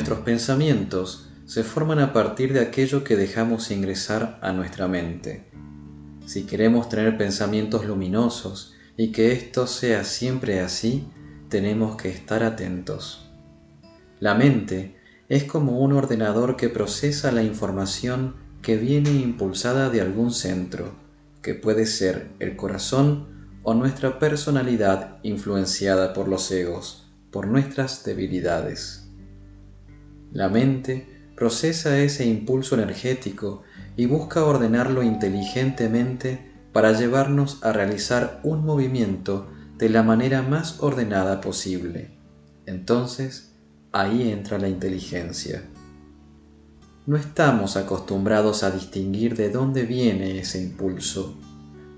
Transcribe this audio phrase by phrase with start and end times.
[0.00, 5.44] Nuestros pensamientos se forman a partir de aquello que dejamos ingresar a nuestra mente.
[6.24, 11.06] Si queremos tener pensamientos luminosos y que esto sea siempre así,
[11.50, 13.30] tenemos que estar atentos.
[14.20, 14.96] La mente
[15.28, 20.94] es como un ordenador que procesa la información que viene impulsada de algún centro,
[21.42, 29.09] que puede ser el corazón o nuestra personalidad influenciada por los egos, por nuestras debilidades.
[30.32, 33.62] La mente procesa ese impulso energético
[33.96, 41.40] y busca ordenarlo inteligentemente para llevarnos a realizar un movimiento de la manera más ordenada
[41.40, 42.10] posible.
[42.66, 43.52] Entonces,
[43.92, 45.64] ahí entra la inteligencia.
[47.06, 51.34] No estamos acostumbrados a distinguir de dónde viene ese impulso.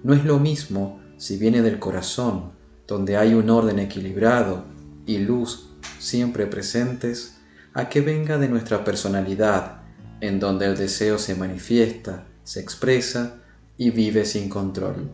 [0.05, 2.53] No es lo mismo si viene del corazón,
[2.87, 4.65] donde hay un orden equilibrado
[5.05, 7.42] y luz siempre presentes,
[7.75, 9.83] a que venga de nuestra personalidad,
[10.21, 13.41] en donde el deseo se manifiesta, se expresa
[13.77, 15.11] y vive sin control.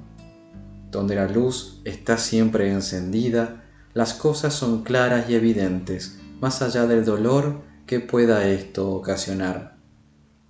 [0.90, 3.64] Donde la luz está siempre encendida,
[3.94, 9.76] las cosas son claras y evidentes, más allá del dolor que pueda esto ocasionar.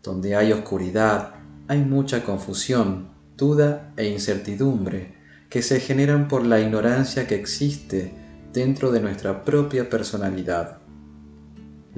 [0.02, 1.34] Donde hay oscuridad,
[1.68, 5.16] hay mucha confusión, duda e incertidumbre,
[5.50, 8.12] que se generan por la ignorancia que existe
[8.52, 10.78] dentro de nuestra propia personalidad.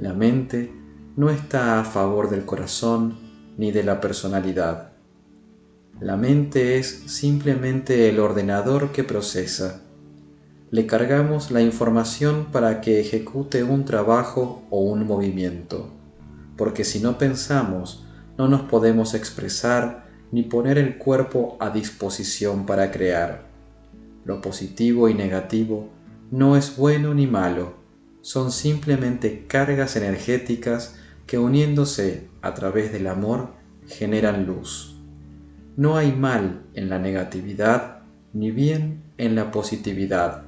[0.01, 0.73] La mente
[1.15, 3.19] no está a favor del corazón
[3.59, 4.93] ni de la personalidad.
[5.99, 9.83] La mente es simplemente el ordenador que procesa.
[10.71, 15.91] Le cargamos la información para que ejecute un trabajo o un movimiento,
[16.57, 18.07] porque si no pensamos,
[18.39, 23.43] no nos podemos expresar ni poner el cuerpo a disposición para crear.
[24.25, 25.89] Lo positivo y negativo
[26.31, 27.80] no es bueno ni malo,
[28.21, 33.53] son simplemente cargas energéticas que uniéndose a través del amor
[33.87, 34.95] generan luz.
[35.77, 37.99] No hay mal en la negatividad
[38.33, 40.43] ni bien en la positividad.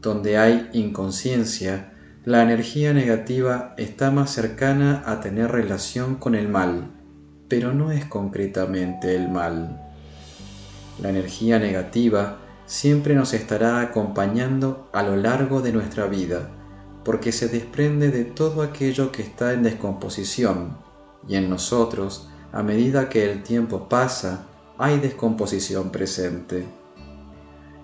[0.00, 1.92] Donde hay inconsciencia,
[2.24, 6.90] la energía negativa está más cercana a tener relación con el mal,
[7.48, 9.80] pero no es concretamente el mal.
[11.00, 16.50] La energía negativa siempre nos estará acompañando a lo largo de nuestra vida,
[17.04, 20.76] porque se desprende de todo aquello que está en descomposición,
[21.26, 24.46] y en nosotros, a medida que el tiempo pasa,
[24.78, 26.66] hay descomposición presente.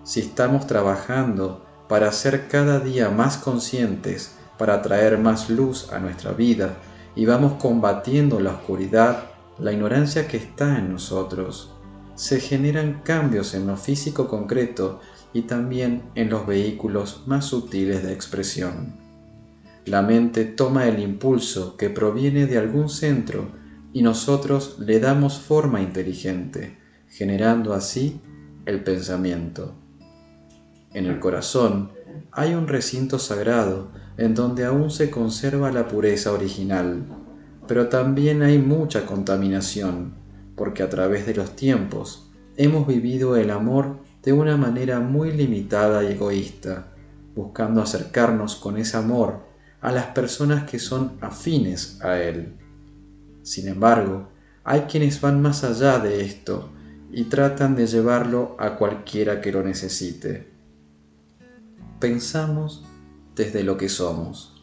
[0.04, 6.32] Si estamos trabajando para ser cada día más conscientes, para traer más luz a nuestra
[6.32, 6.76] vida,
[7.14, 9.24] y vamos combatiendo la oscuridad,
[9.58, 11.72] la ignorancia que está en nosotros,
[12.14, 15.00] se generan cambios en lo físico concreto
[15.32, 19.07] y también en los vehículos más sutiles de expresión.
[19.88, 23.52] La mente toma el impulso que proviene de algún centro
[23.94, 26.76] y nosotros le damos forma inteligente,
[27.08, 28.20] generando así
[28.66, 29.72] el pensamiento.
[30.92, 31.92] En el corazón
[32.32, 37.06] hay un recinto sagrado en donde aún se conserva la pureza original,
[37.66, 40.12] pero también hay mucha contaminación,
[40.54, 46.04] porque a través de los tiempos hemos vivido el amor de una manera muy limitada
[46.04, 46.92] y egoísta,
[47.34, 49.47] buscando acercarnos con ese amor
[49.80, 52.54] a las personas que son afines a Él.
[53.42, 54.28] Sin embargo,
[54.64, 56.70] hay quienes van más allá de esto
[57.10, 60.48] y tratan de llevarlo a cualquiera que lo necesite.
[62.00, 62.84] Pensamos
[63.34, 64.62] desde lo que somos.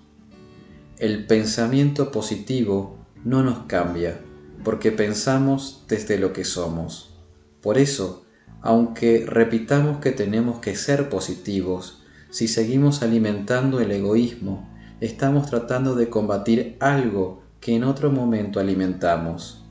[0.97, 4.19] El pensamiento positivo no nos cambia
[4.63, 7.17] porque pensamos desde lo que somos.
[7.61, 8.25] Por eso,
[8.61, 16.09] aunque repitamos que tenemos que ser positivos, si seguimos alimentando el egoísmo estamos tratando de
[16.09, 19.63] combatir algo que en otro momento alimentamos.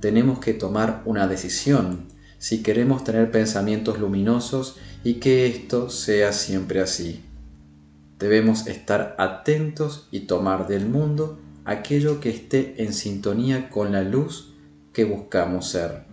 [0.00, 2.06] Tenemos que tomar una decisión
[2.38, 7.22] si queremos tener pensamientos luminosos y que esto sea siempre así.
[8.18, 14.54] Debemos estar atentos y tomar del mundo aquello que esté en sintonía con la luz
[14.92, 16.04] que buscamos ser.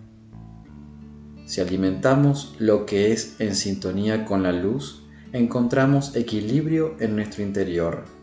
[1.46, 8.17] Si alimentamos lo que es en sintonía con la luz, encontramos equilibrio en nuestro interior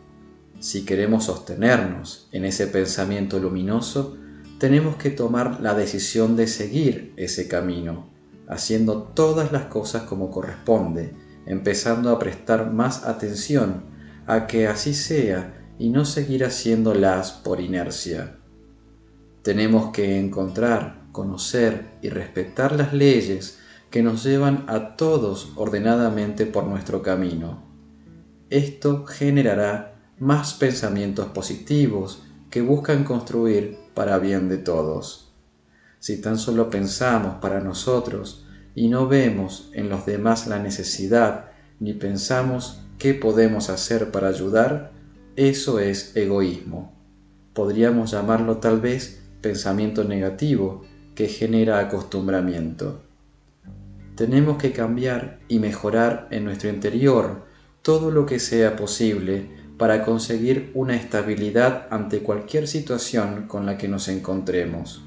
[0.59, 4.17] si queremos sostenernos en ese pensamiento luminoso,
[4.59, 8.09] tenemos que tomar la decisión de seguir ese camino,
[8.47, 11.13] haciendo todas las cosas como corresponde,
[11.45, 13.83] empezando a prestar más atención
[14.27, 18.37] a que así sea y no seguir haciéndolas por inercia.
[19.41, 23.59] Tenemos que encontrar, conocer y respetar las leyes
[23.91, 27.63] que nos llevan a todos ordenadamente por nuestro camino.
[28.49, 35.33] Esto generará más pensamientos positivos que buscan construir para bien de todos.
[35.99, 38.45] Si tan solo pensamos para nosotros
[38.75, 44.91] y no vemos en los demás la necesidad ni pensamos qué podemos hacer para ayudar,
[45.35, 46.93] eso es egoísmo.
[47.53, 50.83] Podríamos llamarlo tal vez pensamiento negativo
[51.13, 53.01] que genera acostumbramiento.
[54.15, 57.45] Tenemos que cambiar y mejorar en nuestro interior
[57.81, 63.87] todo lo que sea posible para conseguir una estabilidad ante cualquier situación con la que
[63.87, 65.03] nos encontremos.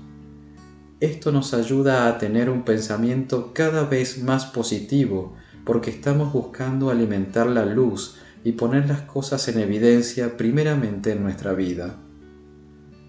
[1.01, 5.35] Esto nos ayuda a tener un pensamiento cada vez más positivo
[5.65, 11.53] porque estamos buscando alimentar la luz y poner las cosas en evidencia primeramente en nuestra
[11.53, 11.97] vida.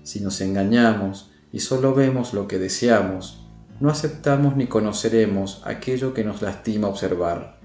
[0.04, 3.48] Si nos engañamos y solo vemos lo que deseamos,
[3.80, 7.60] no aceptamos ni conoceremos aquello que nos lastima observar.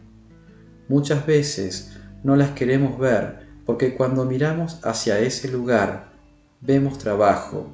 [0.88, 6.12] Muchas veces no las queremos ver porque cuando miramos hacia ese lugar
[6.60, 7.68] vemos trabajo,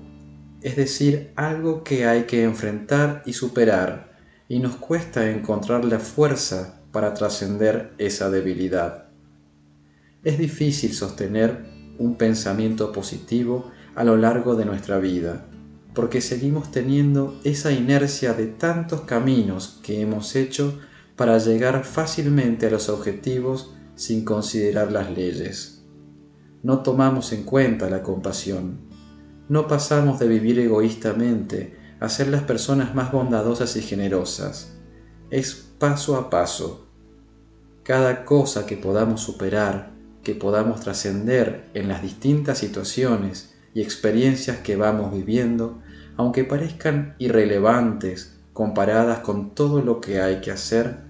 [0.63, 4.13] es decir, algo que hay que enfrentar y superar,
[4.49, 9.07] y nos cuesta encontrar la fuerza para trascender esa debilidad.
[10.23, 11.65] Es difícil sostener
[11.99, 15.47] un pensamiento positivo a lo largo de nuestra vida,
[15.95, 20.79] porque seguimos teniendo esa inercia de tantos caminos que hemos hecho
[21.17, 25.80] para llegar fácilmente a los objetivos sin considerar las leyes.
[26.63, 28.81] No tomamos en cuenta la compasión.
[29.49, 34.77] No pasamos de vivir egoístamente a ser las personas más bondadosas y generosas.
[35.31, 36.87] Es paso a paso.
[37.83, 39.93] Cada cosa que podamos superar,
[40.23, 45.81] que podamos trascender en las distintas situaciones y experiencias que vamos viviendo,
[46.17, 51.05] aunque parezcan irrelevantes comparadas con todo lo que hay que hacer,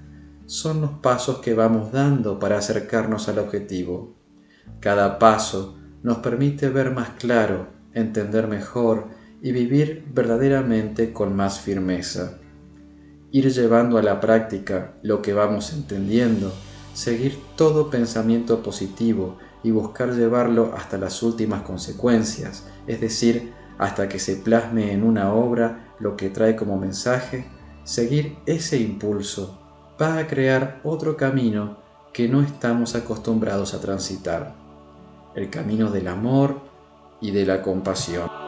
[0.47, 4.20] son los pasos que vamos dando para acercarnos al objetivo.
[4.81, 9.09] Cada paso nos permite ver más claro, entender mejor
[9.43, 12.39] y vivir verdaderamente con más firmeza.
[13.31, 16.53] Ir llevando a la práctica lo que vamos entendiendo,
[16.95, 24.19] seguir todo pensamiento positivo y buscar llevarlo hasta las últimas consecuencias, es decir, hasta que
[24.19, 27.47] se plasme en una obra lo que trae como mensaje,
[27.85, 29.59] seguir ese impulso
[30.01, 31.80] va a crear otro camino
[32.13, 34.55] que no estamos acostumbrados a transitar,
[35.35, 36.61] el camino del amor
[37.21, 38.40] y de la compasión.